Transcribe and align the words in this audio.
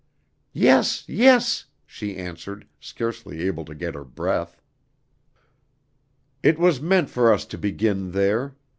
"Yes! 0.53 1.07
Yes!" 1.07 1.65
she 1.85 2.17
answered, 2.17 2.65
scarcely 2.79 3.41
able 3.43 3.63
to 3.65 3.75
get 3.75 3.93
her 3.93 4.03
breath. 4.03 4.59
"It 6.41 6.57
was 6.57 6.81
meant 6.81 7.11
for 7.11 7.31
us 7.31 7.45
to 7.45 7.57
begin 7.59 8.09
there. 8.09 8.55